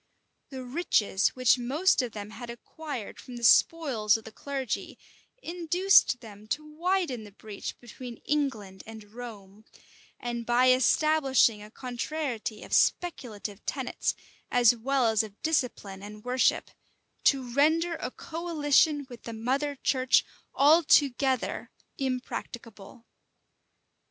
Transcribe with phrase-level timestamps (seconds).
[0.49, 4.97] The riches which most of them had acquired from the spoils of the clergy,
[5.43, 9.63] induced them to widen the breach between England and Rome;
[10.19, 14.15] and by establishing a contrariety of speculative tenets,
[14.49, 16.71] as well as of discipline and worship,
[17.25, 20.25] to render a coalition with the mother church
[20.55, 23.05] altogether impracticable.